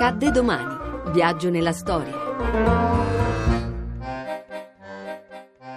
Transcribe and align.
Accadde 0.00 0.30
domani. 0.30 1.10
Viaggio 1.10 1.50
nella 1.50 1.72
storia. 1.72 2.12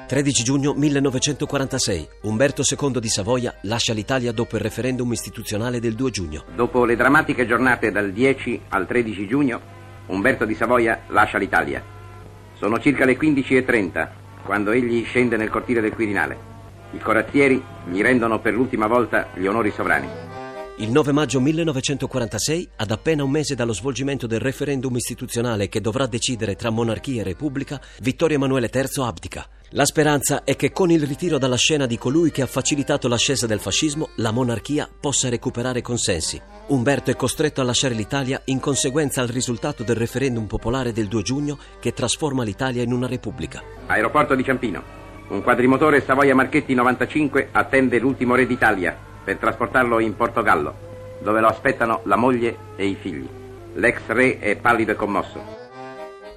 13 0.05 0.43
giugno 0.43 0.73
1946. 0.75 2.07
Umberto 2.21 2.61
II 2.61 2.99
di 2.99 3.09
Savoia 3.09 3.55
lascia 3.61 3.93
l'Italia 3.93 4.31
dopo 4.31 4.57
il 4.57 4.61
referendum 4.61 5.11
istituzionale 5.11 5.79
del 5.79 5.95
2 5.95 6.11
giugno. 6.11 6.43
Dopo 6.53 6.85
le 6.85 6.95
drammatiche 6.95 7.47
giornate 7.47 7.89
dal 7.89 8.11
10 8.11 8.61
al 8.69 8.85
13 8.85 9.25
giugno, 9.25 9.59
Umberto 10.05 10.45
di 10.45 10.53
Savoia 10.53 11.01
lascia 11.07 11.39
l'Italia. 11.39 11.83
Sono 12.59 12.79
circa 12.79 13.05
le 13.05 13.17
15.30 13.17 14.07
quando 14.45 14.69
egli 14.69 15.03
scende 15.03 15.35
nel 15.35 15.49
cortile 15.49 15.81
del 15.81 15.95
Quirinale. 15.95 16.37
I 16.91 16.99
corazzieri 16.99 17.59
gli 17.89 18.03
rendono 18.03 18.39
per 18.39 18.53
l'ultima 18.53 18.85
volta 18.85 19.29
gli 19.33 19.47
onori 19.47 19.71
sovrani. 19.71 20.30
Il 20.77 20.89
9 20.89 21.11
maggio 21.11 21.39
1946, 21.39 22.69
ad 22.77 22.91
appena 22.91 23.23
un 23.23 23.29
mese 23.29 23.55
dallo 23.55 23.73
svolgimento 23.73 24.25
del 24.25 24.39
referendum 24.39 24.95
istituzionale 24.95 25.69
che 25.69 25.81
dovrà 25.81 26.07
decidere 26.07 26.55
tra 26.55 26.71
monarchia 26.71 27.21
e 27.21 27.23
repubblica, 27.23 27.79
Vittorio 27.99 28.37
Emanuele 28.37 28.69
III 28.73 29.03
abdica. 29.03 29.45
La 29.71 29.85
speranza 29.85 30.43
è 30.43 30.55
che 30.55 30.71
con 30.71 30.89
il 30.89 31.05
ritiro 31.05 31.37
dalla 31.37 31.55
scena 31.55 31.85
di 31.85 31.97
colui 31.97 32.31
che 32.31 32.41
ha 32.41 32.47
facilitato 32.47 33.07
l'ascesa 33.07 33.45
del 33.45 33.59
fascismo, 33.59 34.09
la 34.15 34.31
monarchia 34.31 34.89
possa 34.99 35.29
recuperare 35.29 35.81
consensi. 35.81 36.41
Umberto 36.67 37.11
è 37.11 37.15
costretto 37.15 37.61
a 37.61 37.65
lasciare 37.65 37.93
l'Italia 37.93 38.41
in 38.45 38.59
conseguenza 38.59 39.21
al 39.21 39.27
risultato 39.27 39.83
del 39.83 39.97
referendum 39.97 40.47
popolare 40.47 40.93
del 40.93 41.07
2 41.07 41.21
giugno 41.21 41.59
che 41.79 41.93
trasforma 41.93 42.43
l'Italia 42.43 42.81
in 42.81 42.91
una 42.91 43.07
repubblica. 43.07 43.61
Aeroporto 43.85 44.35
di 44.35 44.43
Ciampino. 44.43 44.83
Un 45.27 45.43
quadrimotore 45.43 46.01
Savoia 46.01 46.33
Marchetti 46.33 46.73
95 46.73 47.49
attende 47.51 47.99
l'ultimo 47.99 48.35
re 48.35 48.45
d'Italia, 48.47 49.09
per 49.23 49.37
trasportarlo 49.37 49.99
in 49.99 50.15
Portogallo, 50.15 50.73
dove 51.21 51.39
lo 51.39 51.47
aspettano 51.47 52.01
la 52.05 52.15
moglie 52.15 52.57
e 52.75 52.85
i 52.85 52.97
figli. 52.99 53.27
L'ex 53.75 54.01
re 54.07 54.39
è 54.39 54.55
pallido 54.55 54.91
e 54.91 54.95
commosso. 54.95 55.59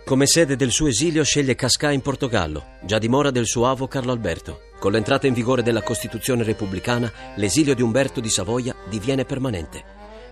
Come 0.04 0.26
sede 0.26 0.54
del 0.54 0.70
suo 0.70 0.88
esilio 0.88 1.24
sceglie 1.24 1.54
Cascà 1.54 1.90
in 1.90 2.02
Portogallo, 2.02 2.76
già 2.82 2.98
dimora 2.98 3.30
del 3.30 3.46
suo 3.46 3.66
avo 3.66 3.88
Carlo 3.88 4.12
Alberto. 4.12 4.60
Con 4.78 4.92
l'entrata 4.92 5.26
in 5.26 5.32
vigore 5.32 5.62
della 5.62 5.80
Costituzione 5.80 6.42
repubblicana, 6.42 7.10
l'esilio 7.36 7.74
di 7.74 7.80
Umberto 7.80 8.20
di 8.20 8.28
Savoia 8.28 8.74
diviene 8.90 9.24
permanente. 9.24 9.82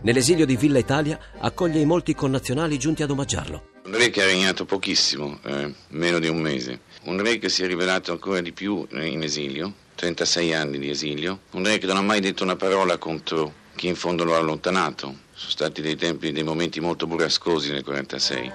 Nell'esilio 0.03 0.45
di 0.45 0.57
Villa 0.57 0.79
Italia 0.79 1.19
accoglie 1.39 1.81
i 1.81 1.87
molti 1.87 2.15
connazionali 2.15 2.79
giunti 2.79 3.03
ad 3.03 3.11
omaggiarlo. 3.11 3.71
Un 3.85 3.97
re 3.97 4.11
che 4.11 4.23
ha 4.23 4.27
regnato 4.27 4.67
pochissimo, 4.67 5.39
eh, 5.45 5.73
meno 5.89 6.19
di 6.19 6.29
un 6.29 6.39
mese. 6.39 6.81
Un 7.05 7.23
re 7.23 7.39
che 7.39 7.49
si 7.49 7.63
è 7.63 7.67
rivelato 7.67 8.13
ancora 8.13 8.41
di 8.41 8.53
più 8.53 8.87
in 8.91 9.23
esilio, 9.23 9.73
36 10.03 10.53
anni 10.53 10.79
di 10.81 10.91
esilio. 10.91 11.43
Un 11.53 11.65
re 11.65 11.79
che 11.79 11.87
non 11.87 11.97
ha 11.97 12.03
mai 12.03 12.19
detto 12.19 12.43
una 12.43 12.57
parola 12.57 12.99
contro 12.99 13.53
chi 13.77 13.87
in 13.87 13.95
fondo 13.95 14.25
lo 14.25 14.35
ha 14.35 14.39
allontanato. 14.39 15.15
Sono 15.33 15.51
stati 15.51 15.81
dei 15.81 15.95
tempi, 15.95 16.33
dei 16.33 16.43
momenti 16.43 16.81
molto 16.81 17.07
burrascosi 17.07 17.71
nel 17.71 17.85
46. 17.85 18.53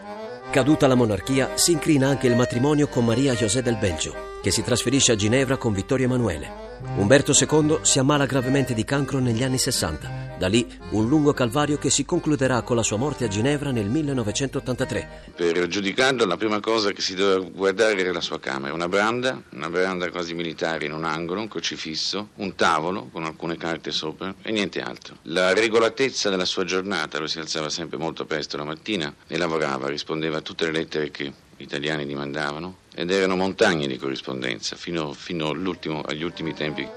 Caduta 0.52 0.88
la 0.88 0.96
monarchia, 0.96 1.56
si 1.56 1.72
incrina 1.72 2.10
anche 2.10 2.28
il 2.28 2.36
matrimonio 2.36 2.88
con 2.88 3.06
Maria 3.06 3.34
José 3.34 3.62
del 3.62 3.78
Belgio, 3.78 4.40
che 4.42 4.52
si 4.52 4.62
trasferisce 4.62 5.14
a 5.14 5.16
Ginevra 5.16 5.56
con 5.56 5.72
Vittorio 5.72 6.06
Emanuele. 6.06 6.67
Umberto 6.98 7.32
II 7.32 7.80
si 7.82 8.00
ammala 8.00 8.26
gravemente 8.26 8.74
di 8.74 8.84
cancro 8.84 9.20
negli 9.20 9.44
anni 9.44 9.58
60. 9.58 10.36
Da 10.38 10.48
lì 10.48 10.68
un 10.92 11.08
lungo 11.08 11.34
calvario 11.34 11.78
che 11.78 11.90
si 11.90 12.06
concluderà 12.06 12.62
con 12.62 12.76
la 12.76 12.84
sua 12.84 12.98
morte 12.98 13.26
a 13.26 13.28
Ginevra 13.28 13.72
nel 13.72 13.88
1983. 13.88 15.32
Per 15.36 15.68
giudicarlo 15.68 16.26
la 16.26 16.38
prima 16.38 16.60
cosa 16.60 16.92
che 16.92 17.02
si 17.02 17.16
doveva 17.16 17.40
guardare 17.50 18.00
era 18.00 18.12
la 18.12 18.22
sua 18.22 18.40
camera, 18.40 18.74
una 18.74 18.88
branda, 18.88 19.42
una 19.54 19.70
branda 19.70 20.12
quasi 20.12 20.36
militare 20.36 20.86
in 20.86 20.94
un 20.94 21.06
angolo, 21.06 21.42
un 21.42 21.48
crocifisso, 21.48 22.30
un 22.36 22.54
tavolo 22.54 23.10
con 23.12 23.24
alcune 23.24 23.58
carte 23.58 23.92
sopra 23.92 24.36
e 24.44 24.52
niente 24.52 24.80
altro. 24.80 25.18
La 25.24 25.54
regolatezza 25.54 26.30
della 26.30 26.46
sua 26.46 26.64
giornata, 26.64 27.18
lui 27.18 27.28
si 27.28 27.40
alzava 27.40 27.70
sempre 27.70 27.98
molto 27.98 28.26
presto 28.26 28.58
la 28.58 28.64
mattina 28.64 29.12
e 29.26 29.38
lavorava, 29.38 29.88
rispondeva 29.88 30.38
a 30.38 30.42
tutte 30.42 30.66
le 30.66 30.72
lettere 30.72 31.10
che 31.10 31.34
gli 31.58 31.64
italiani 31.64 32.06
gli 32.06 32.16
mandavano 32.16 32.78
ed 32.94 33.10
erano 33.10 33.36
montagne 33.36 33.88
di 33.88 33.98
corrispondenza 33.98 34.76
fino, 34.76 35.12
fino 35.14 35.50
agli 35.50 36.24
ultimi 36.24 36.54
tempi. 36.54 36.88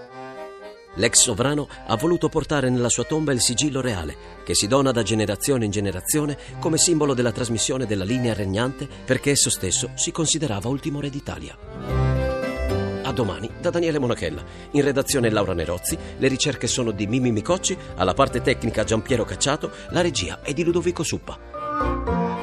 L'ex 0.95 1.21
sovrano 1.21 1.69
ha 1.87 1.97
voluto 1.97 2.29
portare 2.29 2.69
nella 2.69 2.89
sua 2.89 3.05
tomba 3.05 3.33
il 3.33 3.41
sigillo 3.41 3.81
reale, 3.81 4.39
che 4.45 4.55
si 4.55 4.67
dona 4.67 4.91
da 4.91 5.03
generazione 5.03 5.65
in 5.65 5.71
generazione 5.71 6.37
come 6.59 6.79
simbolo 6.79 7.15
della 7.15 7.33
trasmissione 7.33 7.87
della 7.87 8.05
linea 8.05 8.35
regnante, 8.35 8.89
perché 9.05 9.31
esso 9.31 9.51
stesso 9.51 9.91
si 9.95 10.11
considerava 10.11 10.69
ultimo 10.69 11.01
re 11.01 11.09
d'Italia. 11.09 11.57
A 13.03 13.13
domani 13.13 13.51
da 13.61 13.71
Daniele 13.71 13.99
Monachella. 13.99 14.45
In 14.73 14.83
redazione 14.83 15.31
Laura 15.31 15.55
Nerozzi, 15.55 15.97
le 16.19 16.29
ricerche 16.29 16.67
sono 16.67 16.91
di 16.91 17.07
Mimi 17.07 17.33
Micocci, 17.33 17.77
alla 17.97 18.15
parte 18.15 18.43
tecnica 18.43 18.85
Giampiero 18.85 19.25
Cacciato, 19.25 19.71
la 19.91 20.01
regia 20.01 20.41
è 20.43 20.53
di 20.53 20.65
Ludovico 20.65 21.03
Suppa. 21.03 21.60